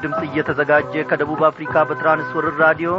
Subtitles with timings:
[0.00, 2.90] ድምፅ እየተዘጋጀ ከደቡብ አፍሪካ በትራንስወርር ራዲዮ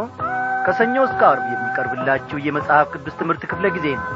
[0.66, 4.08] ከሰኞ እስከ አርብ የሚቀርብላችሁ የመጽሐፍ ቅዱስ ትምህርት ክፍለ ጊዜ ነው።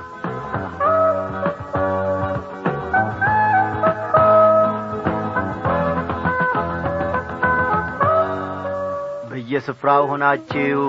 [9.29, 10.81] በየስፍራው ሆናችሁ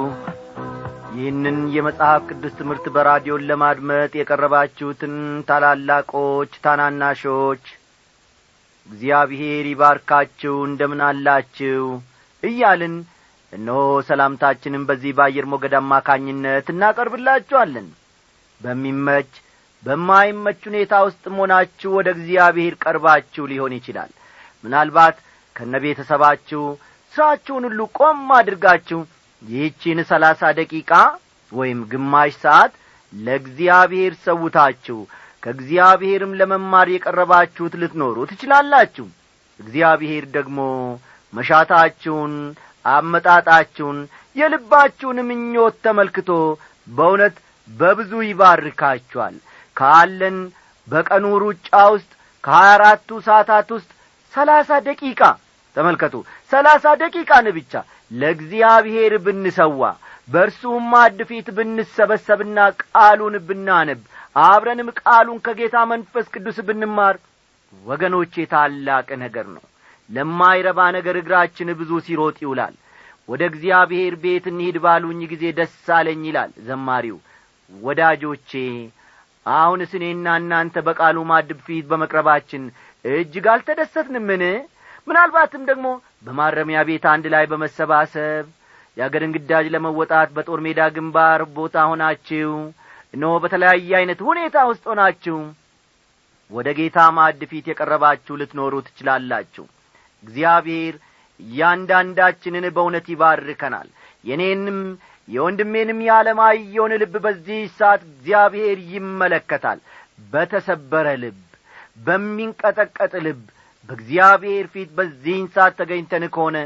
[1.16, 5.14] ይህንን የመጽሐፍ ቅዱስ ትምህርት በራዲዮን ለማድመጥ የቀረባችሁትን
[5.48, 7.64] ታላላቆች ታናናሾች
[8.86, 11.84] እግዚአብሔር ይባርካችሁ እንደምን አላችሁ?
[12.42, 12.94] እያልን
[13.52, 17.88] እነሆ ሰላምታችንን በዚህ በአየር ሞገድ አማካኝነት እናቀርብላችኋለን።
[18.60, 19.30] በሚመች
[19.84, 24.12] በማይመች ሁኔታ ውስጥ ሆናችሁ ወደ እግዚአብሔር ቀርባችሁ ሊሆን ይችላል።
[24.64, 25.16] ምናልባት
[25.56, 26.62] ከነ ቤተሰባችሁ
[27.14, 29.00] ሥራችሁን ሁሉ ቆም አድርጋችሁ
[29.42, 30.92] ይህቺን ሰላሳ ደቂቃ
[31.52, 32.72] ወይም ግማሽ ሰዓት
[33.12, 34.98] ለእግዚአብሔር ሰውታችሁ
[35.44, 39.06] ከእግዚአብሔርም ለመማር የቀረባችሁት ልትኖሩ ትችላላችሁ።
[39.60, 40.58] እግዚአብሔር ደግሞ
[41.32, 42.34] መሻታችሁን
[42.84, 43.98] አመጣጣችሁን
[44.36, 46.30] የልባችሁን ምኞት ተመልክቶ
[46.88, 47.36] በእውነት
[47.70, 49.36] በብዙ ይባርካችኋል።
[49.76, 50.38] ካለን
[50.88, 52.10] በቀኑ ሩጫ ውስጥ
[52.44, 53.90] ከሀያ አራቱ ሰዓታት ውስጥ
[54.34, 55.20] ሰላሳ ደቂቃ
[55.76, 56.14] ተመልከቱ።
[56.52, 57.72] ሰላሳ ደቂቃን ብቻ
[58.10, 59.80] ለእግዚአብሔር ብንሰዋ
[60.28, 61.18] በእርሱም ማድ
[61.56, 64.02] ብንሰበሰብና ቃሉን ብናነብ
[64.36, 67.16] አብረንም ቃሉን ከጌታ መንፈስ ቅዱስ ብንማር
[67.72, 69.64] ወገኖቼ ታላቅ ነገር ነው።
[70.10, 72.74] ለማይረባ ነገር እግራችን ብዙ ሲሮጥ ይውላል።
[73.28, 77.18] ወደ እግዚአብሔር ቤት እንሂድ ባሉኝ ጊዜ ደስ አለኝ ይላል ዘማሪው።
[77.72, 78.50] ወዳጆቼ
[79.46, 82.62] አሁንስ እኔና እናንተ በቃሉ ማድብ ፊት በመቅረባችን
[83.04, 84.42] እጅግ አልተደሰትንምን?
[85.08, 85.86] ምናልባትም ደግሞ
[86.26, 88.44] በማረሚያ ቤት አንድ ላይ በመሰባሰብ
[88.96, 92.50] የአገርን ግዳጅ ለመወጣት በጦር ሜዳ ግንባር ቦታ ሆናችሁ
[93.14, 95.36] እነሆ በተለያየ ዐይነት ሁኔታ ውስጥ ሆናችሁ
[96.50, 99.64] ወደ ጌታ ማዕድ ፊት የቀረባችሁ ልትኖሩ ትችላላችሁ።
[100.24, 100.94] እግዚአብሔር
[101.40, 103.88] እያንዳንዳችንን በእውነት ይባርከናል።
[104.24, 104.78] የኔንም
[105.28, 109.78] የወንድሜንም የዓለማየውን ልብ በዚህ ሰዓት እግዚአብሔር ይመለከታል።
[110.32, 111.38] በተሰበረ ልብ
[112.06, 113.40] በሚንቀጠቀጥ ልብ
[113.88, 116.56] በእግዚአብሔር ፊት በዚህን ሰዓት ተገኝተን ከሆነ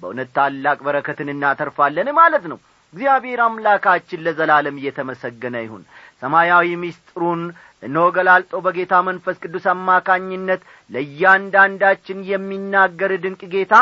[0.00, 2.58] በእውነት ታላቅ በረከትን እናተርፋለን ማለት ነው
[2.96, 5.82] እግዚአብሔር አምላካችን ለዘላለም እየተመሰገነ ይሁን።
[6.22, 7.42] ሰማያዊ ምስጢሩን
[7.82, 13.74] እነሆ ገላልጦ በጌታ መንፈስ ቅዱስ አማካኝነት ለእያንዳንዳችን የሚናገር ድንቅ ጌታ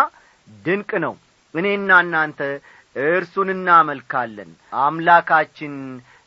[0.48, 1.14] ድንቅ ነው።
[1.54, 2.41] እኔና እናንተ
[3.04, 4.50] እርሱን እናመልካለን።
[4.82, 5.75] አምላካችን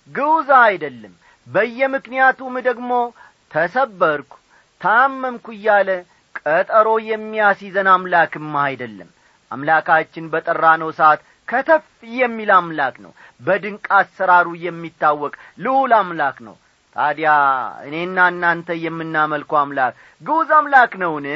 [0.09, 1.13] ግውዛ አይደለም።
[1.47, 2.91] በየምክንያቱም ደግሞ
[3.51, 4.31] ተሰበርኩ
[4.81, 5.89] ታመምኩ እያለ
[6.39, 9.09] ቀጠሮ የሚያስይዘን አምላክማ አይደለም።
[9.51, 11.85] አምላካችን በጠራነው ሰዓት ከተፍ
[12.15, 16.55] የሚል አምላክ ነው። በድንቅ አሰራሩ የሚታወቅ ልዑል አምላክ ነው።
[16.95, 17.31] ታዲያ
[17.87, 21.27] እኔና እናንተ የምናመልከው አምላክ ግዑዝ አምላክ ነውን?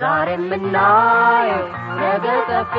[0.00, 1.64] ዛሬ የምናየው
[1.98, 2.74] ነገ ጠፊ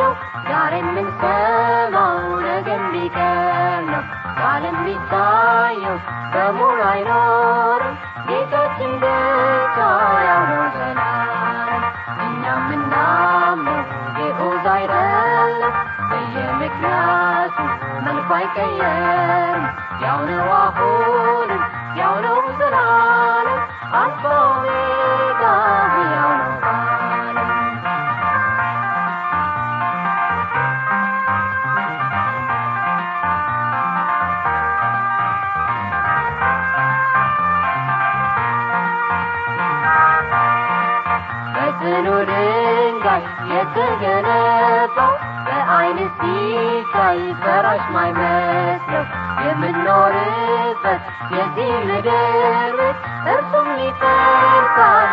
[0.00, 0.12] ነው።
[0.48, 4.04] ዛሬ የምንሰማው ነገ የሚቀር ነው።
[4.40, 5.96] ቃል የሚታየው
[6.34, 7.96] በሙሉ አይኖርም።
[8.28, 9.78] ጌታችን ብቻ
[10.28, 10.44] ያው
[16.74, 17.56] በየምክንያቱ
[18.04, 19.64] መልኩ አይቀየርም
[20.04, 21.62] ያው ነው አሁንም
[22.00, 23.60] ያው ነው ዘላለም
[24.00, 25.42] አልፋ ኦሜጋ
[47.92, 49.04] ፈራሽ ማይመስለው
[49.44, 51.02] የምንኖርበት
[51.34, 52.78] የዚህ ምድር
[53.32, 55.11] እርሱም ይፈርሳል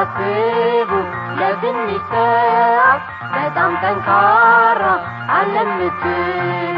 [0.00, 0.90] አስቡ
[1.38, 3.02] ለትንሽ ሰዓት
[3.34, 4.82] በጣም ጠንካራ
[5.30, 6.76] አለምትሉ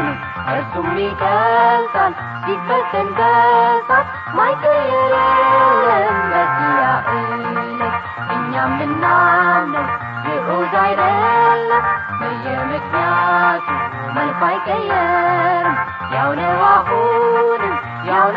[0.53, 6.83] እርሱም ይቀልጣል ሲፈተን በሳት ማይቀየር የለም በዚያ
[7.13, 7.95] ዕለት
[8.35, 9.87] እኛም ምናምነው
[10.25, 10.75] ግዑዝ
[12.19, 13.67] በየምክንያቱ
[14.15, 15.77] መልኩ አይቀየርም።
[16.13, 16.31] ያው
[16.69, 17.75] አሁንም
[18.09, 18.27] ያው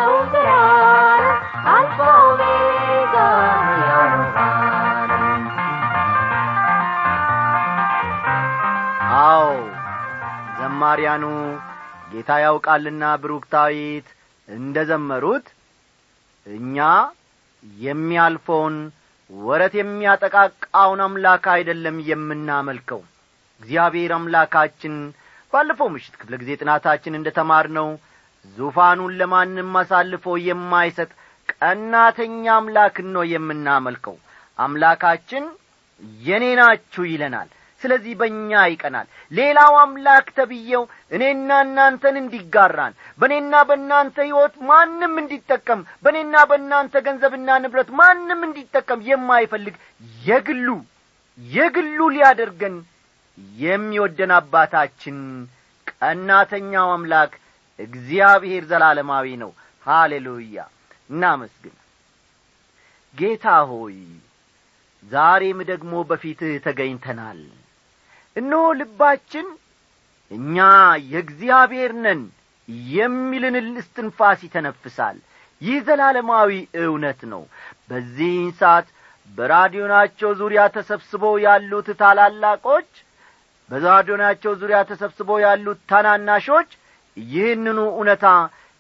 [10.97, 11.25] ዘማሪያኑ
[12.11, 14.07] ጌታ ያውቃልና ብሩክታዊት
[14.49, 15.47] እንደ ዘመሩት
[16.47, 16.77] እኛ
[17.81, 18.77] የሚያልፈውን
[19.31, 23.01] ወረት የሚያጠቃቃውን አምላክ አይደለም የምናመልከው።
[23.61, 24.95] እግዚአብሔር አምላካችን
[25.53, 27.91] ባለፈው ምሽት ክፍለ ጊዜ ጥናታችን እንደ ተማር ነው
[28.57, 31.11] ዙፋኑን ለማንም አሳልፎ የማይሰጥ
[31.55, 34.17] ቀናተኛ አምላክን ነው የምናመልከው።
[34.59, 35.45] አምላካችን
[36.23, 37.51] የኔ ናችሁ ይለናል
[37.83, 40.83] ስለዚህ በእኛ ይቀናል። ሌላው አምላክ ተብዬው
[41.13, 49.77] እኔና እናንተን እንዲጋራን በእኔና በእናንተ ሕይወት ማንም እንዲጠቀም በእኔና በእናንተ ገንዘብና ንብረት ማንም እንዲጠቀም የማይፈልግ
[50.23, 50.69] የግሉ
[51.39, 52.77] የግሉ ሊያደርገን
[53.61, 55.19] የሚወደን አባታችን
[55.93, 57.33] ቀናተኛው አምላክ
[57.79, 59.51] እግዚአብሔር ዘላለማዊ ነው።
[59.87, 60.59] ሃሌሉያ።
[61.11, 61.75] እናመስግን።
[63.15, 63.99] ጌታ ሆይ
[65.05, 67.41] ዛሬም ደግሞ በፊትህ ተገኝተናል
[68.37, 69.47] እነሆ ልባችን
[70.31, 70.57] እኛ
[71.11, 72.21] የእግዚአብሔር ነን
[72.95, 75.17] የሚልን እስትንፋስ ይተነፍሳል።
[75.63, 76.51] ይህ ዘላለማዊ
[76.83, 77.43] እውነት ነው።
[77.91, 78.89] በዚህን ሰዓት
[79.39, 82.91] በራዲዮናቸው ዙሪያ ተሰብስበው ያሉት ታላላቆች
[83.71, 86.71] በራዲዮናቸው ዙሪያ ተሰብስበው ያሉት ታናናሾች
[87.17, 88.27] ይህንኑ እውነታ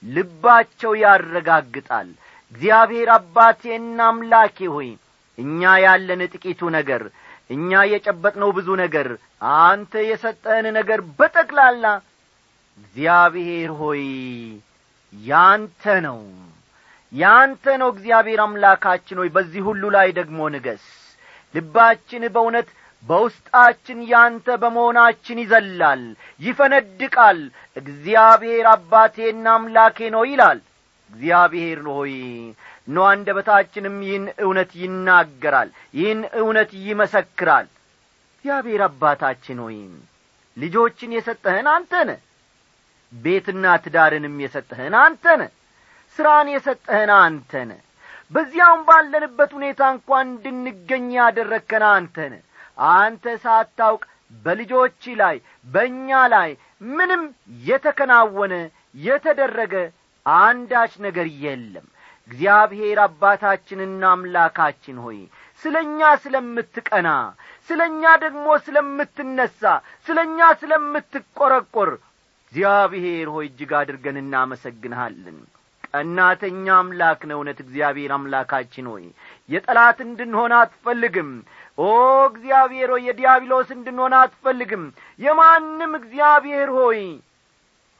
[0.02, 2.08] ልባቸው ያረጋግጣል።
[2.52, 4.90] እግዚአብሔር አባቴና አምላኬ ሆይ
[5.38, 7.02] እኛ ያለን ጥቂቱ ነገር
[7.50, 9.08] እኛ የጨበጥነው ብዙ ነገር
[9.62, 11.84] አንተ የሰጠህን ነገር በጠቅላላ
[12.78, 14.02] እግዚአብሔር ሆይ
[15.12, 16.18] ያንተ ነው።
[17.12, 20.84] ያንተ ነው እግዚአብሔር አምላካችን ሆይ። በዚህ ሁሉ ላይ ደግሞ ንገስ።
[21.54, 22.68] ልባችን በእውነት
[23.04, 26.02] በውስጣችን ያንተ በመሆናችን ይዘላል
[26.40, 27.40] ይፈነድቃል።
[27.76, 30.60] እግዚአብሔር አባቴና አምላኬ ነው ይላል
[31.12, 32.14] እግዚአብሔር ሆይ
[32.88, 37.66] ኖ አንደበታችንም ይህን እውነት ይናገራል ይህን እውነት ይመሰክራል።
[38.34, 39.78] እግዚአብሔር አባታችን ሆይ
[40.56, 42.12] ልጆችን የሰጠህን አንተ ነ
[43.12, 45.44] ቤትና ትዳርንም የሰጠህን አንተ ነ
[46.18, 47.72] ሥራን የሰጠህን አንተ ነ
[48.32, 52.36] በዚያውም ባለንበት ሁኔታ እንኳ እንድንገኝ ያደረግከን አንተ ነ
[52.94, 54.02] አንተ ሳታውቅ
[54.44, 55.36] በልጆች ላይ
[55.66, 56.50] በእኛ ላይ
[56.96, 57.22] ምንም
[57.64, 58.54] የተከናወነ
[59.04, 59.74] የተደረገ
[60.26, 61.86] አንዳች ነገር የለም።
[62.30, 65.18] እግዚአብሔር አባታችንና አምላካችን ሆይ
[65.62, 67.08] ስለ እኛ ስለምትቀና
[67.68, 69.60] ስለ እኛ ደግሞ ስለምትነሣ
[70.06, 71.90] ስለ እኛ ስለምትቈረቈር
[72.46, 75.38] እግዚአብሔር ሆይ እጅግ አድርገን እናመሰግንሃለን።
[75.90, 79.04] ቀናተኛ አምላክ ነው እውነት እግዚአብሔር አምላካችን ሆይ።
[79.48, 81.30] የጠላት እንድንሆን አትፈልግም።
[81.78, 81.86] ኦ
[82.30, 84.84] እግዚአብሔር ሆይ የዲያብሎስ እንድንሆን አትፈልግም።
[85.20, 87.00] የማንም እግዚአብሔር ሆይ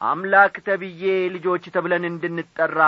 [0.01, 1.03] አምላክ ተብዬ
[1.35, 2.79] ልጆች ተብለን እንድንጠራ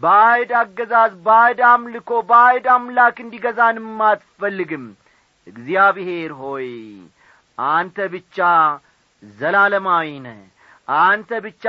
[0.00, 4.84] ባዕድ አገዛዝ ባዕድ አምልኮ ባዕድ አምላክ እንዲገዛንም አትፈልግም።
[5.46, 6.68] እግዚአብሔር ሆይ
[7.58, 8.38] አንተ ብቻ
[9.22, 10.28] ዘላለማዊ ነ
[11.02, 11.64] አንተ ብቻ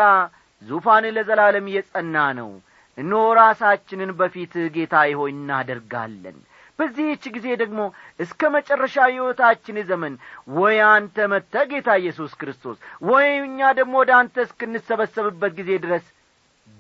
[0.62, 2.52] ዙፋን ለዘላለም የጸና ነው።
[2.98, 6.38] እነሆ ራሳችንን በፊት ጌታዬ ሆይ እናደርጋለን
[6.80, 7.82] በዚህች ጊዜ ደግሞ
[8.20, 10.14] እስከ መጨረሻ ሕይወታችን ዘመን
[10.56, 12.78] ወይ አንተ መጥተ ጌታ ኢየሱስ ክርስቶስ
[13.10, 16.06] ወይ እኛ ደግሞ ወደ አንተ እስክንሰበሰብበት ጊዜ ድረስ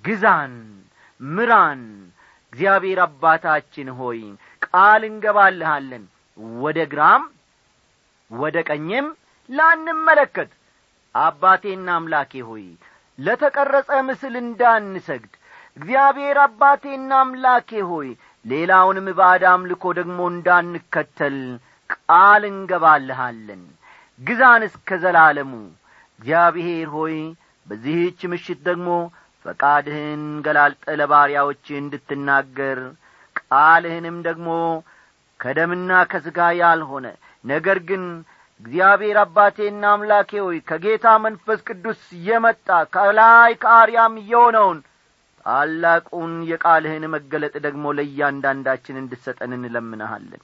[0.03, 0.55] ግዛን
[1.21, 1.83] ምራን።
[2.53, 4.19] እግዚአብሔር አባታችን ሆይ
[4.65, 6.03] ቃል እንገባልሃለን።
[6.57, 7.23] ወደ ግራም
[8.31, 9.07] ወደ ቀኝም
[9.49, 10.51] ላንመለከት።
[11.15, 12.65] አባቴና አምላኬ ሆይ
[13.19, 15.33] ለተቀረጸ ምስል እንዳንሰግድ።
[15.77, 18.09] እግዚአብሔር አባቴና አምላኬ ሆይ
[18.45, 21.37] ሌላውንም ባዕድ አምልኮ ደግሞ እንዳንከተል
[21.89, 23.63] ቃል እንገባልሃለን።
[24.19, 25.53] ግዛን እስከ ዘላለሙ።
[26.19, 27.15] እግዚአብሔር ሆይ
[27.67, 28.89] በዚህች ምሽት ደግሞ
[29.45, 32.79] ፈቃድህን ገላልጠ ለባሪያዎች እንድትናገር
[33.41, 34.49] ቃልህንም ደግሞ
[35.39, 37.05] ከደምና ከሥጋ ያልሆነ
[37.45, 38.03] ነገር ግን
[38.61, 44.79] እግዚአብሔር አባቴና አምላኬ ሆይ ከጌታ መንፈስ ቅዱስ የመጣ ከላይ ከአርያም የሆነውን
[45.45, 50.41] ታላቁን የቃልህን መገለጥ ደግሞ ለእያንዳንዳችን እንድሰጠን እንለምንሃለን።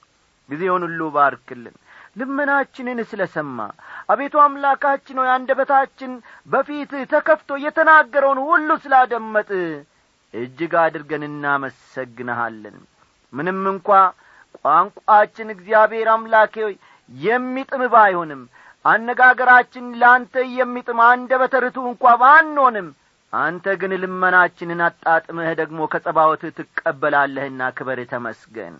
[0.48, 1.76] ጊዜውን ሁሉ ባርክልን።
[2.16, 3.58] ልመናችንን ስለ ሰማ
[4.12, 6.12] አቤቱ አምላካችን ሆይ አንደበታችን
[6.48, 9.50] በፊትህ ተከፍቶ የተናገረውን ሁሉ ስላደመጥ
[10.34, 12.76] እጅግ አድርገን እናመሰግንሃለን።
[13.32, 13.88] ምንም እንኳ
[14.60, 16.74] ቋንቋችን እግዚአብሔር አምላኬ ሆይ
[17.10, 18.42] የሚጥም ባይሆንም
[18.84, 22.88] አነጋገራችን ለአንተ የሚጥም አንደበተ ርቱዕ እንኳ ባንሆንም
[23.32, 28.74] አንተ ግን ልመናችንን አጣጥመህ ደግሞ ከጸባወትህ ትቀበላለህና ክበር ተመስገን።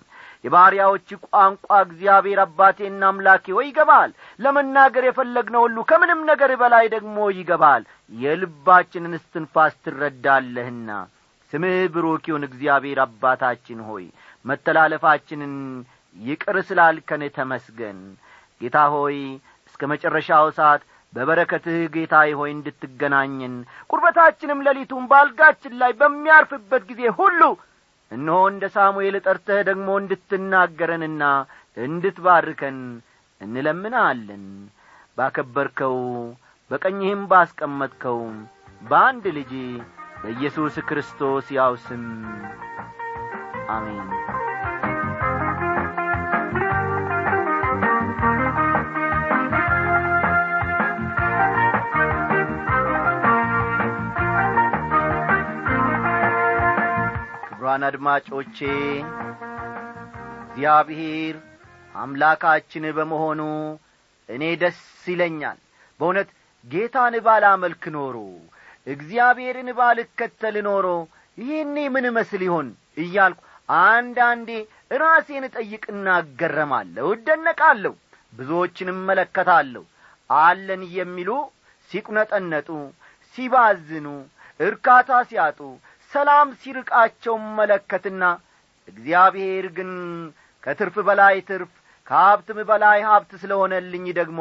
[0.45, 7.83] የባሪያዎች ቋንቋ እግዚአብሔር አባቴና አምላኬ ሆይ ይገባል። ለመናገር የፈለግነው ሁሉ ከምንም ነገር በላይ ደግሞ ይገባል።
[8.17, 10.91] የልባችንን እስትንፋስ ትረዳለህና
[11.53, 14.05] ስምህ ብሩክ ይሁን እግዚአብሔር አባታችን ሆይ።
[14.45, 15.55] መተላለፋችንን
[16.17, 17.99] ይቅር ስላልከን ተመስገን።
[18.61, 19.17] ጌታ ሆይ
[19.69, 23.55] እስከ መጨረሻው ሰዓት በበረከትህ ጌታዬ ሆይ እንድትገናኝን
[23.91, 27.41] ቁርበታችንም ሌሊቱን ባልጋችን ላይ በሚያርፍበት ጊዜ ሁሉ
[28.13, 31.25] እነሆ እንደ ሳሙኤል ጠርተህ ደግሞ እንድትናገረንና
[31.77, 32.79] እንድትባርከን
[33.41, 34.45] እንለምናለን
[35.19, 35.97] ባከበርከው
[36.71, 38.19] በቀኝህም ባስቀመጥከው
[38.83, 39.53] በአንድ ልጅ
[40.23, 42.05] በኢየሱስ ክርስቶስ ያው ስም
[43.75, 44.09] አሜን
[57.71, 58.57] ክቡራን አድማጮቼ
[60.45, 61.35] እግዚአብሔር
[61.95, 63.41] አምላካችን በመሆኑ
[64.29, 65.59] እኔ ደስ ይለኛል።
[66.01, 66.31] በእውነት
[66.65, 68.17] ጌታን ባላመልክ ኖሮ
[68.87, 70.87] እግዚአብሔርን ባልከተል ኖሮ
[71.39, 72.71] ይህኔ ምን መስል ይሆን
[73.05, 73.41] እያልኩ
[73.83, 74.51] አንዳንዴ
[75.03, 77.95] ራሴን እጠይቅና እገረማለሁ እደነቃለሁ
[78.33, 79.85] ብዙዎችን እመለከታለሁ።
[80.31, 81.31] አለን የሚሉ
[81.91, 82.69] ሲቁነጠነጡ
[83.35, 84.09] ሲባዝኑ
[84.61, 85.61] እርካታ ሲያጡ
[86.13, 88.23] ሰላም ሲርቃቸው መለከትና
[88.89, 89.91] እግዚአብሔር ግን
[90.63, 91.73] ከትርፍ በላይ ትርፍ
[92.07, 94.41] ከሀብትም በላይ ሀብት ስለሆነልኝ ደግሞ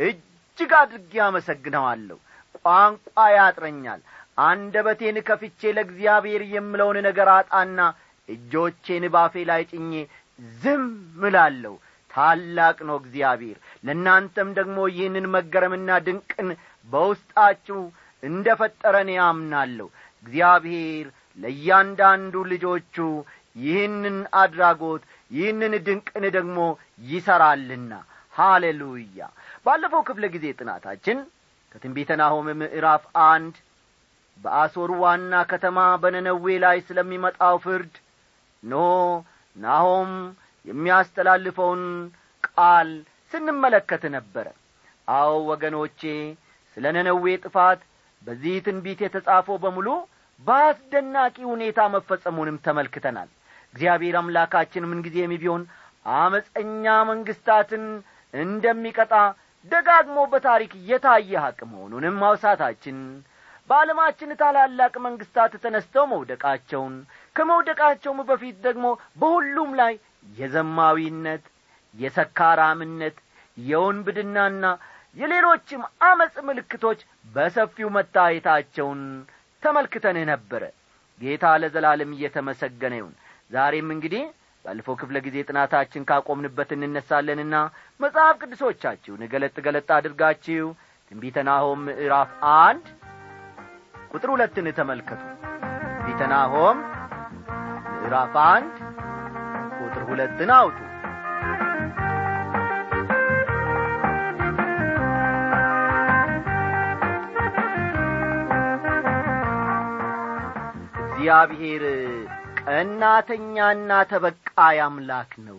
[0.00, 2.18] እጅግ አድርጌ አመሰግነዋለሁ።
[2.58, 4.00] ቋንቋ ያጥረኛል።
[4.42, 7.78] አንደበቴን ከፍቼ ለእግዚአብሔር የምለውን ነገር አጣና
[8.28, 9.92] እጆቼን ባፌ ላይ ጭኜ
[10.58, 10.84] ዝም
[11.28, 11.74] እላለሁ።
[12.10, 16.48] ታላቅ ነው እግዚአብሔር። ለእናንተም ደግሞ ይህንን መገረምና ድንቅን
[16.88, 17.80] በውስጣችሁ
[18.22, 19.88] እንደ ፈጠረን ያምናለሁ
[20.24, 21.06] እግዚአብሔር
[21.38, 22.96] ለእያንዳንዱ ልጆቹ
[23.56, 26.58] ይህንን አድራጎት ይህንን ድንቅን ደግሞ
[27.10, 27.92] ይሠራልና
[28.34, 29.20] ሃሌሉያ!
[29.66, 31.18] ባለፈው ክፍለ ጊዜ ጥናታችን
[31.72, 33.54] ከትንቢተ ናሆም ምዕራፍ አንድ
[34.38, 37.94] በአሶር ዋና ከተማ በነነዌ ላይ ስለሚመጣው ፍርድ
[38.62, 38.76] ኖ
[39.56, 40.10] ናሆም
[40.66, 41.82] የሚያስተላልፈውን
[42.48, 42.90] ቃል
[43.32, 44.46] ስንመለከት ነበረ።
[45.08, 46.00] አዎ ወገኖቼ
[46.76, 47.80] ስለ ነነዌ ጥፋት
[48.22, 49.88] በዚህ ትንቢት የተጻፈው በሙሉ
[50.40, 53.28] በአስደናቂ ሁኔታ መፈጸሙንም ተመልክተናል።
[53.74, 55.62] እግዚአብሔር አምላካችን ምንጊዜም ቢሆን
[56.18, 57.84] አመፀኛ መንግስታትን
[58.34, 59.14] እንደሚቀጣ
[59.70, 62.98] ደጋግሞ በታሪክ የታየ ሐቅ መሆኑንም ማውሳታችን
[63.70, 66.94] በዓለማችን ታላላቅ መንግስታት ተነስተው መውደቃቸውን
[67.36, 68.86] ከመውደቃቸውም በፊት ደግሞ
[69.20, 69.94] በሁሉም ላይ
[70.36, 71.44] የዘማዊነት
[71.94, 73.16] የሰካራምነት
[73.56, 74.64] የወንብድናና
[75.18, 77.00] የሌሎችም አመፅ ምልክቶች
[77.34, 79.00] በሰፊው መታየታቸውን
[79.62, 80.62] ተመልክተን ነበረ
[81.20, 83.14] ጌታ ለዘላለም እየተመሰገነ ይሁን።
[83.50, 84.24] ዛሬም እንግዲህ
[84.64, 87.56] ባለፈው ክፍለ ጊዜ ጥናታችን ካቆምንበት እንነሳለንና
[88.00, 90.66] መጽሐፍ ቅዱሶቻችሁን ገለጥ ገለጥ አድርጋችሁ
[91.10, 91.38] ትንቢተ
[91.80, 92.86] ምዕራፍ አንድ
[94.12, 95.22] ቁጥር ሁለትን ተመልከቱ።
[95.94, 96.22] ትንቢተ
[97.94, 98.74] ምዕራፍ አንድ
[99.78, 100.78] ቁጥር ሁለትን አውጡ
[111.18, 111.84] እግዚአብሔር
[112.60, 115.58] ቀናተኛና ተበቃይ አምላክ ነው።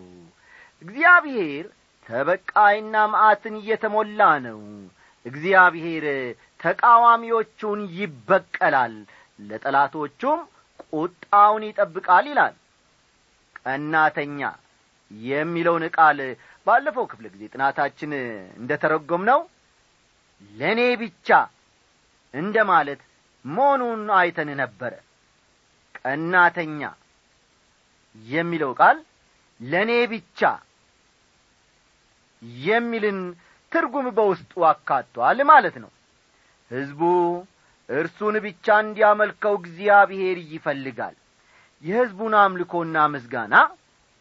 [0.84, 1.64] እግዚአብሔር
[2.06, 4.60] ተበቃይና መዓትን እየተሞላ ነው።
[5.26, 6.04] እግዚአብሔር
[6.60, 8.94] ተቃዋሚዎቹን ይበቀላል
[9.40, 10.40] ለጠላቶቹም
[10.92, 12.56] ቁጣውን ይጠብቃል ይላል።
[13.62, 14.40] ቀናተኛ
[15.10, 16.18] የሚለውን ቃል
[16.66, 18.12] ባለፈው ክፍለ ጊዜ ጥናታችን
[18.60, 19.42] እንደ ተረጎም ነው
[20.54, 21.28] ለእኔ ብቻ
[22.34, 23.00] እንደ ማለት
[23.44, 24.92] መሆኑን አይተን ነበረ
[26.04, 26.80] ቀናተኛ
[28.26, 28.98] የሚለው ቃል
[29.60, 30.40] ለእኔ ብቻ
[32.66, 33.18] የሚልን
[33.72, 35.90] ትርጉም በውስጡ አካቷል ማለት ነው።
[36.70, 37.00] ሕዝቡ
[37.88, 41.16] እርሱን ብቻ እንዲያመልከው እግዚአብሔር ይፈልጋል።
[41.82, 43.54] የሕዝቡን አምልኮና ምስጋና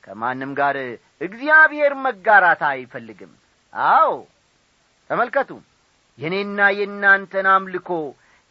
[0.03, 0.77] ከማንም ጋር
[1.21, 3.31] እግዚአብሔር መጋራት አይፈልግም።
[3.73, 4.11] አዎ
[5.09, 5.51] ተመልከቱ።
[6.17, 7.89] የእኔና የእናንተን አምልኮ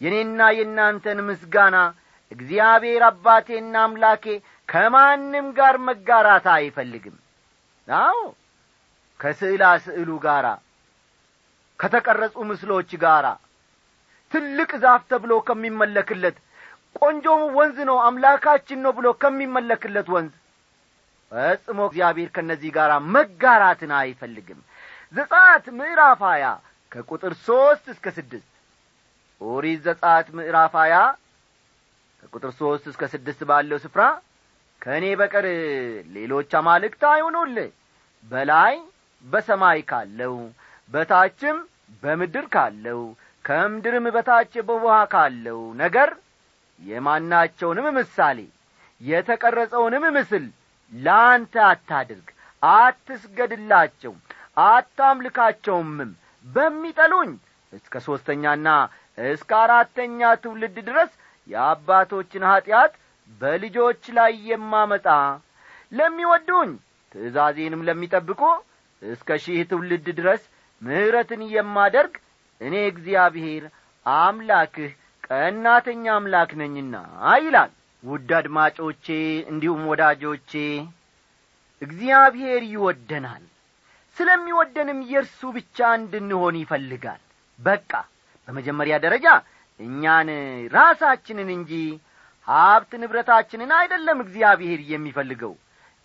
[0.00, 1.76] የእኔና የእናንተን ምስጋና
[2.32, 4.24] እግዚአብሔር አባቴና አምላኬ
[4.68, 7.16] ከማንም ጋር መጋራት አይፈልግም።
[7.88, 8.18] አዎ
[9.20, 10.46] ከስዕላ ስዕሉ ጋር
[11.78, 13.26] ከተቀረጹ ምስሎች ጋር
[14.32, 16.36] ትልቅ ዛፍ ተብሎ ከሚመለክለት
[16.96, 20.34] ቆንጆም ወንዝ ነው አምላካችን ነው ብሎ ከሚመለክለት ወንዝ።
[21.32, 24.60] ፈጽሞ እግዚአብሔር ከእነዚህ ጋር መጋራትን አይፈልግም።
[25.14, 26.44] ዘጻት ምዕራፍ ሀያ
[26.92, 28.48] ከቁጥር ሦስት እስከ ስድስት።
[29.40, 30.94] ኦሪት ዘጻት ምዕራፍ ሀያ
[32.22, 34.02] ከቁጥር ሦስት እስከ ስድስት ባለው ስፍራ
[34.82, 35.46] ከእኔ በቀር
[36.16, 37.70] ሌሎች አማልክት አይሆኑልህ
[38.30, 38.74] በላይ
[39.24, 40.34] በሰማይ ካለው
[40.90, 41.56] በታችም
[42.02, 43.00] በምድር ካለው
[43.44, 46.10] ከምድርም በታች በውሃ ካለው ነገር
[46.80, 48.38] የማናቸውንም ምሳሌ
[49.00, 50.44] የተቀረጸውንም ምስል
[50.92, 52.28] ለአንተ አታድርግ።
[52.62, 54.12] አትስገድላቸው
[54.68, 56.10] አታምልካቸውምም።
[56.46, 57.30] በሚጠሉኝ
[57.72, 58.68] እስከ ሦስተኛና
[59.28, 61.10] እስከ አራተኛ ትውልድ ድረስ
[61.48, 62.92] የአባቶችን ኀጢአት
[63.40, 65.06] በልጆች ላይ የማመጣ
[65.92, 66.70] ለሚወዱኝ
[67.14, 68.40] ትእዛዜንም ለሚጠብቁ
[69.02, 70.42] እስከ ሺህ ትውልድ ድረስ
[70.82, 72.14] ምሕረትን የማደርግ
[72.60, 73.64] እኔ እግዚአብሔር
[74.06, 74.92] አምላክህ
[75.28, 76.94] ቀናተኛ አምላክ ነኝና
[77.38, 77.72] ይላል።
[78.04, 79.06] ውድ አድማጮቼ
[79.50, 80.52] እንዲሁም ወዳጆቼ
[81.82, 83.44] እግዚአብሔር ይወደናል።
[84.16, 87.20] ስለሚወደንም የእርሱ ብቻ እንድንሆን ይፈልጋል።
[87.58, 87.90] በቃ
[88.48, 89.26] በመጀመሪያ ደረጃ
[89.80, 90.28] እኛን
[90.74, 91.72] ራሳችንን እንጂ
[92.48, 95.54] ሀብት ንብረታችንን አይደለም እግዚአብሔር የሚፈልገው።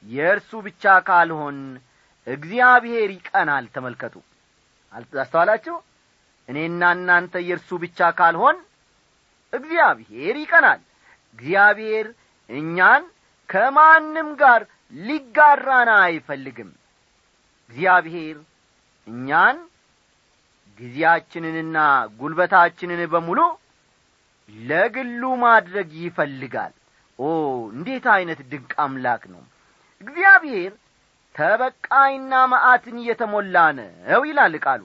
[0.03, 1.57] የእርሱ ብቻ ካልሆን
[2.27, 4.15] እግዚአብሔር ይቀናል። ተመልከቱ።
[4.93, 5.75] አስተዋላችሁ?
[6.49, 8.57] እኔና እናንተ የእርሱ ብቻ ካልሆን
[9.53, 10.81] እግዚአብሔር ይቀናል።
[11.35, 12.07] እግዚአብሔር
[12.49, 13.03] እኛን
[13.49, 14.61] ከማንም ጋር
[14.93, 16.71] ሊጋራን አይፈልግም።
[17.69, 18.37] እግዚአብሔር
[19.07, 19.57] እኛን
[20.79, 21.77] ጊዜያችንንና
[22.19, 23.39] ጉልበታችንን በሙሉ
[24.49, 26.73] ለግሉ ማድረግ ይፈልጋል።
[27.19, 27.27] ኦ
[27.73, 29.43] እንዴት ዐይነት ድንቅ አምላክ ነው!
[30.01, 30.71] እግዚአብሔር
[31.35, 34.81] ተበቃይና መዓትን እየተሞላ ነው ይላል ቃሉ።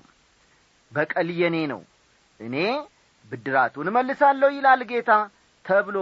[0.93, 1.81] በቀል የኔ ነው
[2.41, 2.57] እኔ
[3.31, 5.11] ብድራቱን እመልሳለሁ ይላል ጌታ
[5.65, 5.97] ተብሎ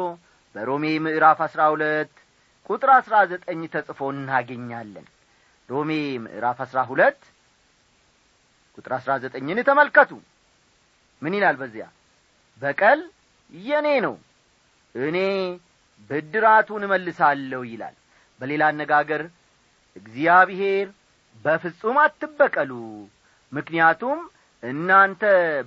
[0.54, 2.12] በሮሜ ምዕራፍ አሥራ ሁለት
[2.70, 5.06] ቁጥር አሥራ ዘጠኝ ተጽፎ እናገኛለን።
[5.68, 5.90] ሮሜ
[6.24, 7.20] ምዕራፍ አሥራ ሁለት
[8.78, 10.10] ቁጥር አሥራ ዘጠኝን ተመልከቱ።
[11.22, 11.84] ምን ይላል በዚያ?
[12.62, 13.00] በቀል
[13.52, 14.14] የኔ ነው።
[14.94, 15.16] እኔ
[16.10, 17.96] ብድራቱን እመልሳለሁ ይላል።
[18.40, 19.22] በሌላ አነጋገር
[19.96, 20.86] እግዚአብሔር
[21.44, 22.72] በፍጹም አትበቀሉ
[23.52, 24.18] ምክንያቱም
[24.62, 25.22] እናንተ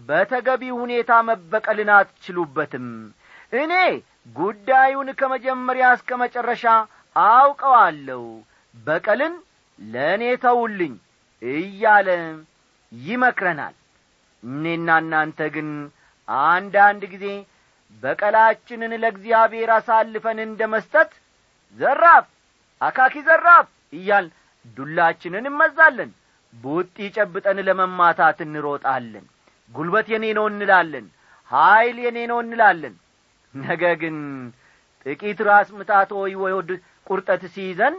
[0.07, 2.87] በተገቢ ሁኔታ መበቀልን አትችሉበትም።
[3.53, 3.73] እኔ
[4.35, 6.63] ጉዳዩን ከመጀመሪያ እስከ መጨረሻ
[7.15, 8.23] አውቀዋለሁ
[8.75, 9.35] በቀልን
[9.79, 10.93] ለእኔ ተውልኝ
[11.41, 12.09] እያለ
[12.91, 13.75] ይመክረናል።
[14.43, 15.69] እኔና እናንተ ግን
[16.49, 17.25] አንዳንድ ጊዜ
[18.03, 21.11] በቀላችንን ለእግዚአብሔር አሳልፈን እንደ መስጠት
[21.79, 22.25] ዘራፍ
[22.81, 24.27] አካኪ ዘራፍ እያል
[24.77, 26.11] ዱላችንን እመዛለን
[26.53, 29.25] ቡጢ ጨብጠን ለመማታት እንሮጣለን።
[29.71, 31.05] ጉልበት የኔ ነው እንላለን።
[31.51, 32.95] ኀይል የኔ ነው እንላለን።
[33.53, 34.17] ነገ ግን
[35.05, 36.69] ጥቂት ራስ ምታት ወይ ወድ
[37.07, 37.95] ቁርጠት ሲይዘን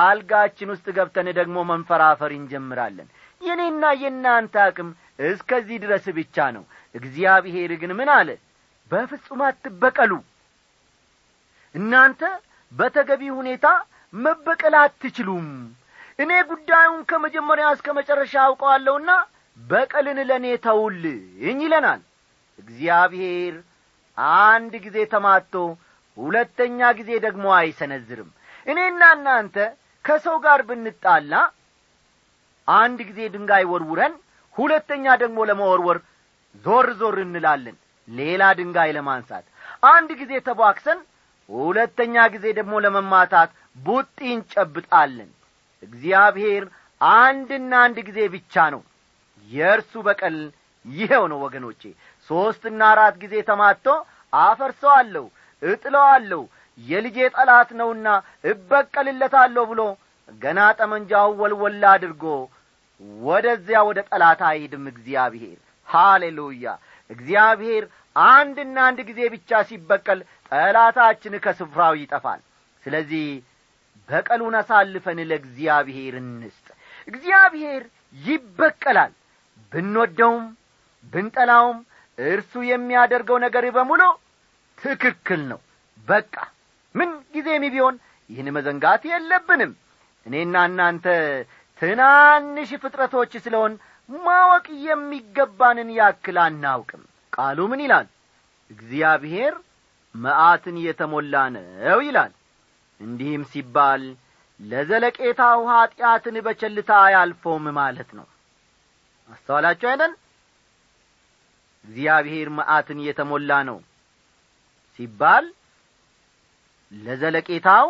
[0.00, 3.08] አልጋችን ውስጥ ገብተን ደግሞ መንፈራፈር እንጀምራለን።
[3.40, 4.90] የኔና የእናንተ አቅም
[5.26, 8.28] እስከዚህ ድረስ ብቻ ነው። እግዚአብሔር ግን ምን አለ
[8.90, 10.12] በፍጹም አትበቀሉ።
[11.74, 12.22] እናንተ
[12.72, 13.66] በተገቢ ሁኔታ
[14.14, 15.46] መበቀል አትችሉም።
[16.18, 19.10] እኔ ጉዳዩን ከመጀመሪያ እስከ መጨረሻ አውቀዋለሁና
[19.58, 22.00] በቀልን ለእኔ ተውልኝ ይለናል።
[22.58, 23.54] እግዚአብሔር
[24.40, 25.54] አንድ ጊዜ ተማቶ
[26.16, 28.30] ሁለተኛ ጊዜ ደግሞ አይሰነዝርም።
[28.66, 29.56] እኔና እናንተ
[30.04, 31.32] ከሰው ጋር ብንጣላ
[32.68, 34.14] አንድ ጊዜ ድንጋይ ወርውረን
[34.56, 35.98] ሁለተኛ ደግሞ ለመወርወር
[36.64, 37.76] ዞር ዞር እንላለን
[38.08, 39.44] ሌላ ድንጋይ ለማንሳት።
[39.88, 40.98] አንድ ጊዜ ተቧክሰን
[41.48, 45.30] ሁለተኛ ጊዜ ደግሞ ለመማታት ቡጢ እንጨብጣለን
[45.82, 46.64] እግዚአብሔር
[47.00, 48.82] አንድና አንድ ጊዜ ብቻ ነው።
[49.48, 50.36] የእርሱ በቀል
[50.84, 51.82] ይኸው ነው ወገኖቼ።
[52.30, 53.86] ሦስትና አራት ጊዜ ተማቶ
[54.32, 55.24] አፈርሰዋለሁ
[55.62, 56.42] እጥለዋለሁ
[56.78, 58.06] የልጄ ጠላት ነውና
[58.50, 59.82] እበቀልለታለሁ ብሎ
[60.42, 62.24] ገና ጠመንጃው ወልወላ አድርጎ
[63.22, 66.66] ወደዚያ ወደ ጠላት አይሄድም እግዚአብሔር። ሃሌሉያ
[67.14, 67.84] እግዚአብሔር
[68.16, 70.20] አንድና አንድ ጊዜ ብቻ ሲበቀል
[70.52, 72.40] ጠላታችን ከስፍራው ይጠፋል።
[72.84, 73.26] ስለዚህ
[74.08, 76.66] በቀሉን አሳልፈን ለእግዚአብሔር እንስጥ።
[77.08, 77.82] እግዚአብሔር
[78.24, 79.12] ይበቀላል።
[79.72, 80.44] ብንወደውም
[81.12, 81.78] ብንጠላውም
[82.18, 84.02] እርሱ የሚያደርገው ነገር በሙሉ
[84.78, 85.60] ትክክል ነው።
[86.06, 86.34] በቃ
[86.94, 87.96] ምን ጊዜም ቢሆን
[88.30, 89.72] ይህን መዘንጋት የለብንም።
[90.26, 91.06] እኔና እናንተ
[91.82, 93.72] ትናንሽ ፍጥረቶች ስለሆን
[94.08, 98.06] ማወቅ የሚገባንን ያክል አናውቅም። ቃሉ ምን ይላል?
[98.70, 99.54] እግዚአብሔር
[100.14, 102.32] መዓትን የተሞላ ነው ይላል።
[103.00, 104.02] እንዲህም ሲባል
[104.60, 108.26] ለዘለቄታው ኀጢአትን በቸልታ አያልፎም ማለት ነው።
[109.28, 110.12] አስተዋላችሁ አይደን
[111.84, 113.78] እግዚአብሔር መዓትን የተሞላ ነው
[114.98, 115.46] ሲባል
[116.92, 117.88] ለዘለቄታው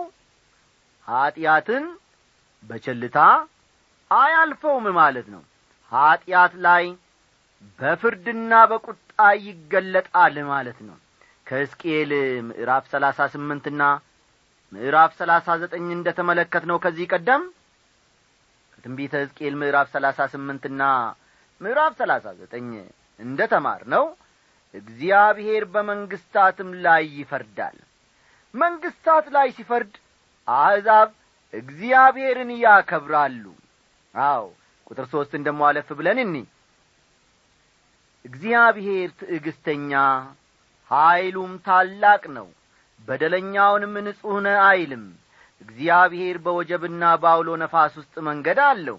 [1.09, 1.85] ኀጢአትን
[2.63, 3.19] በቸልታ
[4.11, 5.43] አያልፈውም ማለት ነው
[5.95, 6.85] ኀጢአት ላይ
[7.81, 9.01] በፍርድና በቁጣ
[9.45, 10.97] ይገለጣል ማለት ነው።
[11.47, 12.13] ከሕዝቅኤል
[12.49, 13.83] ምዕራፍ ሰላሳ ስምንትና
[14.73, 17.43] ምዕራፍ ሰላሳ ዘጠኝ እንደ ተመለከት ነው ከዚህ ቀደም
[18.75, 20.83] ከትንቢተ ሕዝቅኤል ምዕራፍ ሰላሳ ስምንትና
[21.61, 22.69] ምዕራፍ ሰላሳ ዘጠኝ
[23.21, 24.05] እንደ ተማር ነው
[24.75, 27.77] እግዚአብሔር በመንግስታትም ላይ ይፈርዳል።
[28.55, 29.95] መንግስታት ላይ ሲፈርድ
[30.49, 31.11] አሕዛብ
[31.55, 33.45] እግዚአብሔርን ያከብራሉ።
[34.15, 34.45] አው
[34.87, 36.37] ቁጥር ሦስትን ደሞ አለፍ ብለን እኒ።
[38.25, 39.93] እግዚአብሔር ትዕግስተኛ
[40.91, 42.47] ኀይሉም ታላቅ ነው።
[43.09, 45.05] በደለኛውንም ንጹሕ ነህ አይልም።
[45.61, 48.99] እግዚአብሔር በወጀብና በአውሎ ነፋስ ውስጥ መንገድ አለው።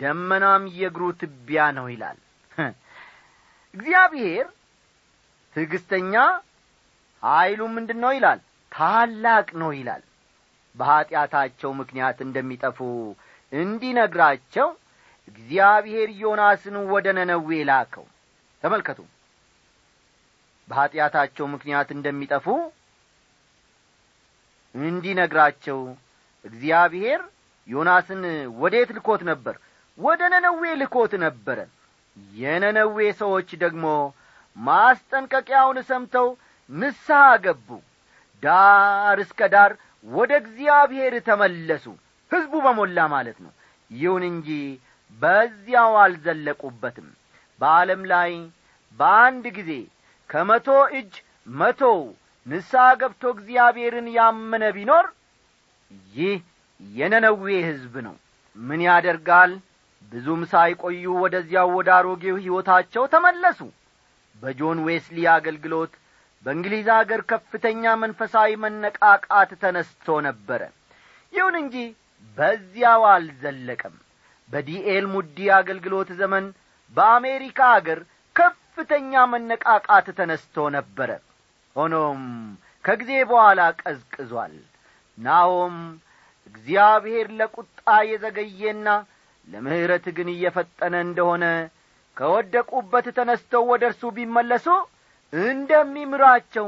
[0.00, 2.18] ደመናም የእግሩ ትቢያ ነው ይላል።
[3.74, 4.46] እግዚአብሔር
[5.56, 6.14] ትዕግስተኛ
[7.22, 8.40] ኀይሉ ምንድን ነው ይላል?
[8.72, 10.02] ታላቅ ነው ይላል።
[10.76, 12.78] በኀጢአታቸው ምክንያት እንደሚጠፉ
[13.52, 14.68] እንዲነግራቸው
[15.28, 18.06] እግዚአብሔር ዮናስን ወደ ነነዌ ላከው።
[18.62, 18.98] ተመልከቱ።
[20.68, 22.46] በኀጢአታቸው ምክንያት እንደሚጠፉ
[24.74, 25.78] እንዲነግራቸው
[26.44, 27.20] እግዚአብሔር
[27.68, 28.22] ዮናስን
[28.60, 29.54] ወዴት ልኮት ነበር?
[29.98, 31.58] ወደ ነነዌ ልኮት ነበረ።
[32.34, 33.84] የነነዌ ሰዎች ደግሞ
[34.56, 36.28] ማስጠንቀቂያውን ሰምተው
[36.70, 37.10] ንስሐ
[37.44, 37.68] ገቡ።
[38.42, 39.72] ዳር እስከ ዳር
[40.06, 41.84] ወደ እግዚአብሔር ተመለሱ።
[42.30, 43.52] ሕዝቡ በሞላ ማለት ነው።
[43.90, 44.48] ይሁን እንጂ
[45.20, 47.08] በዚያው አልዘለቁበትም።
[47.60, 48.32] በዓለም ላይ
[49.00, 49.70] በአንድ ጊዜ
[50.30, 51.12] ከመቶ እጅ
[51.56, 52.00] መቶው
[52.46, 55.06] ንስሐ ገብቶ እግዚአብሔርን ያመነ ቢኖር
[56.14, 56.38] ይህ
[56.80, 58.14] የነነዌ ሕዝብ ነው።
[58.56, 59.52] ምን ያደርጋል?
[60.12, 63.60] ብዙም ሳይቆዩ ወደዚያው ወደ አሮጌው ሕይወታቸው ተመለሱ።
[64.42, 65.92] በጆን ዌስሊ አገልግሎት
[66.46, 70.62] በእንግሊዝ አገር ከፍተኛ መንፈሳዊ መነቃቃት ተነስቶ ነበረ።
[71.32, 71.76] ይሁን እንጂ
[72.36, 73.94] በዚያው አልዘለቀም
[74.52, 76.46] በዲኤል ሙዲ አገልግሎት ዘመን
[76.94, 78.00] በአሜሪካ አገር
[78.36, 81.10] ከፍተኛ መነቃቃት ተነስቶ ነበረ።
[81.76, 82.22] ሆኖም
[82.84, 84.54] ከጊዜ በኋላ ቀዝቅዟል።
[85.18, 85.76] ናሆም
[86.46, 87.78] እግዚአብሔር ለቁጣ
[88.10, 88.88] የዘገየና
[89.48, 91.44] ለምሕረት ግን እየፈጠነ እንደሆነ
[92.16, 94.66] ከወደቁበት ተነስተው ወደ እርሱ ቢመለሱ
[95.32, 96.66] እንደሚምራቸው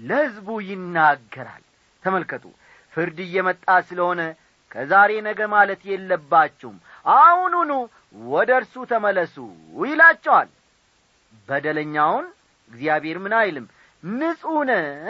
[0.00, 1.62] ለሕዝቡ ይናገራል።
[2.04, 2.44] ተመልከቱ
[2.92, 4.20] ፍርድ እየመጣ ስለሆነ
[4.70, 7.70] ከዛሬ ነገ ማለት የለባችሁም አሁኑኑ
[8.26, 9.36] ወደ እርሱ ተመለሱ
[9.84, 10.48] ይላቸዋል።
[11.48, 12.26] በደለኛውን
[12.70, 13.66] እግዚአብሔር ምን አይልም?
[14.02, 14.68] ንጹሕ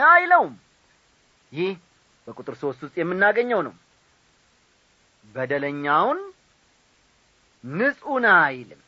[0.09, 0.55] አይለውም።
[1.53, 1.73] ይህ
[2.27, 3.75] በቁጥር ሦስት ውስጥ የምናገኘው ነው።
[5.25, 6.21] በደለኛውን
[7.65, 8.81] ንጹሕ ነ አይልም።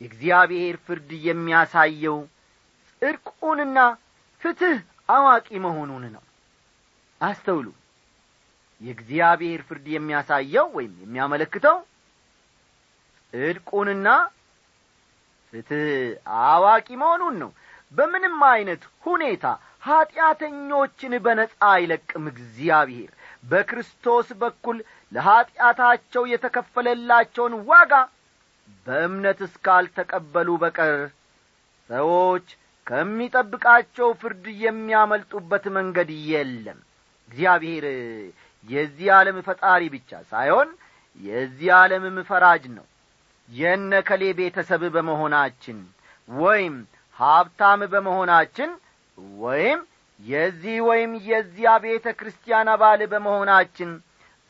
[0.00, 2.18] የእግዚአብሔር ፍርድ የሚያሳየው
[3.02, 3.78] ጽድቁንና
[4.42, 4.76] ፍትሕ
[5.08, 6.22] አዋቂ መሆኑን ነው።
[7.20, 7.66] አስተውሉ።
[8.80, 11.78] የእግዚአብሔር ፍርድ የሚያሳየው ወይም የሚያመለክተው
[13.32, 14.08] ጽድቁንና
[15.52, 15.86] ፍትሕ
[16.44, 17.50] አዋቂ መሆኑን ነው።
[17.94, 19.44] በምንም ዐይነት ሁኔታ
[19.86, 23.10] ኀጢአተኞችን በነጻ አይለቅም እግዚአብሔር።
[23.44, 24.78] በክርስቶስ በኩል
[25.12, 27.92] ለኀጢአታቸው የተከፈለላቸውን ዋጋ
[28.86, 30.92] በእምነት እስካልተቀበሉ በቀር
[31.90, 32.46] ሰዎች
[32.86, 36.78] ከሚጠብቃቸው ፍርድ የሚያመልጡበት መንገድ የለም።
[37.30, 37.84] እግዚአብሔር
[38.66, 40.70] የዚህ ዓለም ፈጣሪ ብቻ ሳይሆን
[41.20, 42.86] የዚህ ዓለምም ፈራጅ ነው
[43.50, 45.78] የነከሌ ቤተሰብ በመሆናችን
[46.28, 46.74] ወይም
[47.18, 48.70] ሀብታም በመሆናችን
[49.38, 49.80] ወይም
[50.20, 53.90] የዚህ ወይም የዚያ ቤተ ክርስቲያን አባል በመሆናችን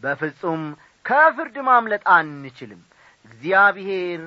[0.01, 0.63] በፍጹም
[1.05, 2.81] ከፍርድ ማምለጥ አንችልም።
[3.25, 4.23] እግዚአብሔር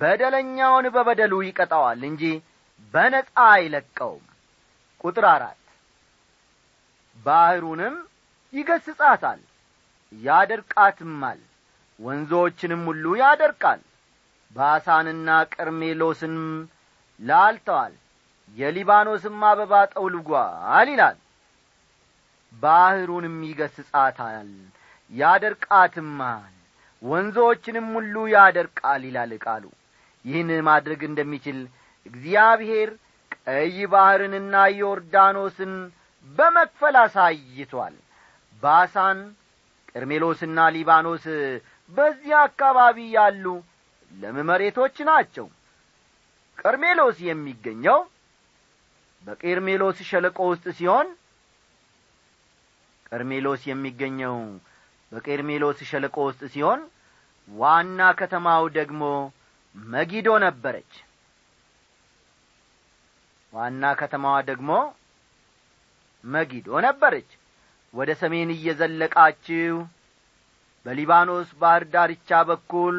[0.00, 2.24] በደለኛውን በበደሉ ይቀጣዋል እንጂ
[2.94, 4.24] በነጻ አይለቀውም።
[5.04, 5.56] ቁጥር አራት
[7.18, 7.96] ባሕሩንም
[8.52, 9.40] ይገስጻታል
[10.12, 11.40] ያደርቃትማል
[11.98, 13.80] ወንዞችንም ሁሉ ያደርቃል
[14.50, 16.46] ባሳንና ቀርሜሎስንም
[17.20, 17.94] ላልተዋል
[18.56, 21.18] የሊባኖስም አበባ ጠውልጓል ይላል።
[22.54, 24.48] ባሕሩንም ይገስጻታል
[25.12, 26.54] ያደርቃትማል
[27.02, 29.64] ወንዞችንም ሁሉ ያደርቃል ይላል ቃሉ።
[30.24, 31.58] ይህን ማድረግ እንደሚችል
[32.06, 32.90] እግዚአብሔር
[33.46, 35.72] ቀይ ባሕርንና ዮርዳኖስን
[36.28, 37.94] በመክፈል አሳይቷል።
[38.62, 39.18] ባሳን
[39.92, 41.24] ቀርሜሎስና ሊባኖስ
[41.92, 43.44] በዚህ አካባቢ ያሉ
[44.10, 45.46] ለም መሬቶች ናቸው።
[46.58, 47.98] ቀርሜሎስ የሚገኘው
[49.24, 51.08] በቄርሜሎስ ሸለቆ ውስጥ ሲሆን
[53.10, 54.36] ቀርሜሎስ የሚገኘው
[55.12, 56.80] በቄርሜሎስ ሸለቆ ውስጥ ሲሆን
[57.48, 59.02] ዋና ከተማው ደግሞ
[59.74, 60.92] መጊዶ ነበረች።
[63.52, 64.70] ዋና ከተማዋ ደግሞ
[66.24, 67.30] መጊዶ ነበረች።
[67.94, 69.76] ወደ ሰሜን እየዘለቃችሁ
[70.86, 72.96] በሊባኖስ ባሕር ዳርቻ በኩል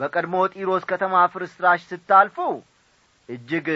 [0.00, 2.36] በቀድሞ ጢሮስ ከተማ ፍርስራሽ ስታልፉ
[3.28, 3.66] እጅግ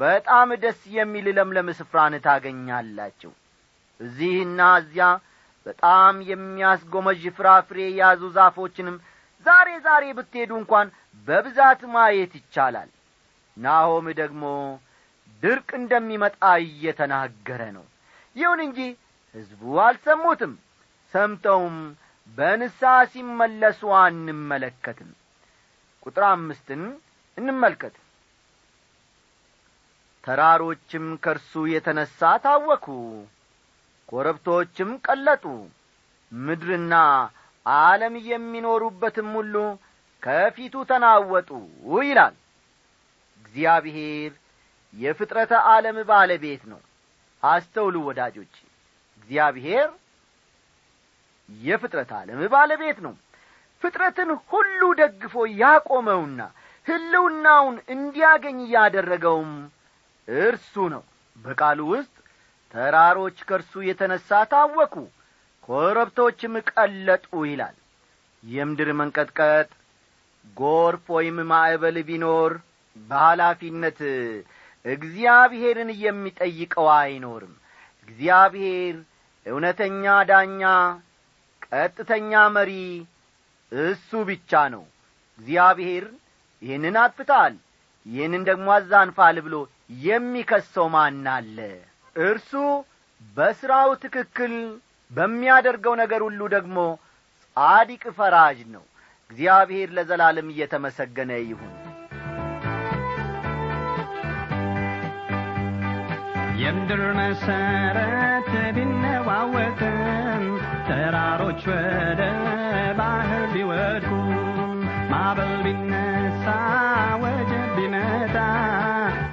[0.00, 3.32] በጣም ደስ የሚል ለምለም ስፍራን ታገኛላችሁ።
[4.00, 5.06] እዚህና እዚያ
[5.66, 8.96] በጣም የሚያስጎመዥ ፍራፍሬ የያዙ ዛፎችንም
[9.46, 10.88] ዛሬ ዛሬ ብትሄዱ እንኳን
[11.28, 12.90] በብዛት ማየት ይቻላል።
[13.56, 14.44] ናሆም ደግሞ
[15.42, 17.86] ድርቅ እንደሚመጣ እየተናገረ ነው።
[18.36, 18.78] ይሁን እንጂ
[19.34, 20.52] ሕዝቡ አልሰሙትም።
[21.14, 21.76] ሰምተውም
[22.38, 25.10] በንስሐ ሲመለሱ አንመለከትም
[26.02, 26.82] ቁጥር አምስትን
[27.38, 27.94] እንመልከት።
[30.24, 32.86] ተራሮችም ከእርሱ የተነሣ ታወኩ
[34.08, 35.44] ኮረብቶችም ቀለጡ
[36.32, 36.94] ምድርና
[37.66, 39.54] ዓለም የሚኖሩበትም ሁሉ
[40.22, 41.50] ከፊቱ ተናወጡ
[42.02, 42.34] ይላል።
[43.40, 44.32] እግዚአብሔር
[44.94, 46.80] የፍጥረተ ዓለም ባለቤት ነው።
[47.42, 48.54] አስተውሉ ወዳጆች
[49.16, 49.88] እግዚአብሔር
[51.48, 53.14] የፍጥረት ዓለም ባለቤት ነው
[53.82, 56.40] ፍጥረትን ሁሉ ደግፎ ያቆመውና
[56.86, 59.52] ሕልውናውን እንዲያገኝ ያደረገውም
[60.28, 61.02] እርሱ ነው።
[61.36, 62.14] በቃሉ ውስጥ
[62.74, 64.94] ተራሮች ከእርሱ የተነሣ ታወኩ
[65.68, 67.76] ኮረብቶችም ቀለጡ ይላል።
[68.42, 69.68] የምድር መንቀጥቀጥ
[70.56, 72.52] ጎርፍ ወይም ማዕበል ቢኖር
[72.96, 74.00] በኃላፊነት
[74.84, 77.54] እግዚአብሔርን የሚጠይቀው አይኖርም።
[78.08, 78.96] እግዚአብሔር
[79.46, 80.62] እውነተኛ ዳኛ
[81.66, 82.72] ቀጥተኛ መሪ
[83.72, 84.84] እሱ ብቻ ነው።
[85.38, 86.04] እግዚአብሔር
[86.62, 87.54] ይህንን አጥፍታል
[88.06, 89.54] ይህንን ደግሞ አዛንፋል ብሎ
[90.04, 91.58] የሚከሰው ማን አለ?
[92.16, 92.52] እርሱ
[93.36, 94.54] በሥራው ትክክል
[95.10, 96.76] በሚያደርገው ነገር ሁሉ ደግሞ
[97.56, 98.84] ጻዲቅ ፈራጅ ነው።
[99.30, 101.72] እግዚአብሔር ለዘላለም እየተመሰገነ ይሁን።
[106.62, 110.42] የምድር መሰረት ቢነዋወጥም
[110.88, 112.20] ተራሮች ወደ
[112.98, 113.31] ባህር
[115.34, 116.46] ማዕበል ቢነሳ
[117.22, 118.34] ወጀብ ቢመጣ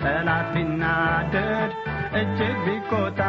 [0.02, 1.72] ጠላት ቢናደድ
[2.20, 3.20] እጅግ ቢቆጣ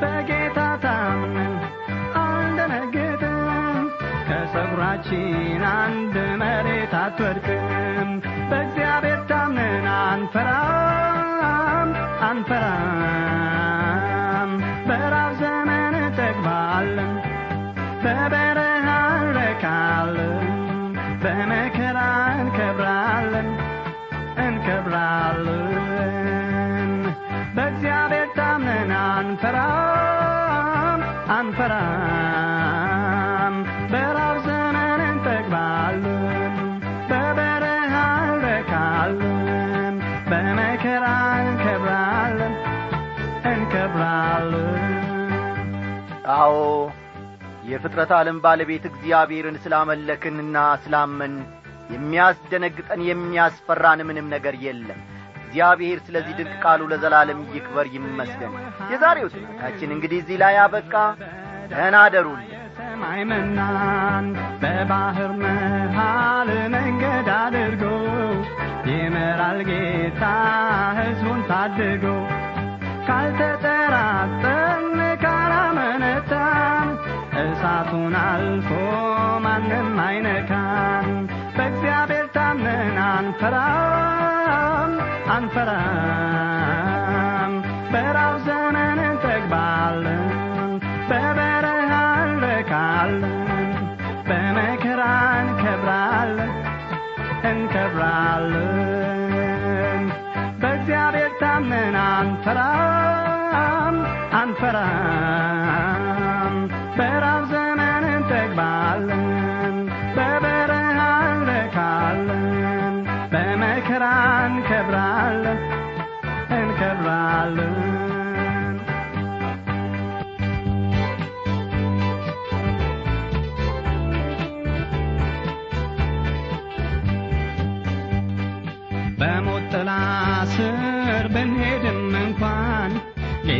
[0.00, 1.54] በጌታ ታምነን
[2.22, 3.84] አንደነግጥም።
[4.28, 5.30] ከጸጉራችን
[5.74, 8.10] አንድ መሬት አትወድቅም።
[8.50, 11.92] በእግዚአብሔር ታምነን አንፈራም
[12.28, 13.07] አንፈራም
[21.22, 21.77] benek
[47.78, 51.34] የፍጥረት ዓለም ባለቤት እግዚአብሔርን ስላመለክንና ስላመን
[51.92, 54.98] የሚያስደነግጠን የሚያስፈራን ምንም ነገር የለም።
[55.40, 58.54] እግዚአብሔር ስለዚህ ድንቅ ቃሉ ለዘላለም ይክበር ይመስገን።
[58.90, 60.94] የዛሬው ጥናታችን እንግዲህ እዚህ ላይ አበቃ
[61.70, 62.44] ደህና አደሩልን።
[62.78, 64.26] ሰማይ መናን
[64.62, 67.84] በባህር መሃል መንገድ አድርጎ
[68.90, 70.22] ይመራል ጌታ
[70.98, 72.04] ሕዝቡን ታድጎ።
[73.08, 74.84] ካልተጠራጠን
[75.22, 76.77] ካላመነታን
[77.80, 78.68] እሳቱን አልፎ
[79.44, 81.06] ማንም አይነካን
[81.56, 83.87] በእግዚአብሔር ታምነን አንፈራም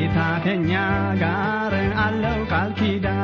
[0.08, 0.72] ጌታ ከኛ
[1.20, 3.17] ጋር አለው ቃል ኪዳን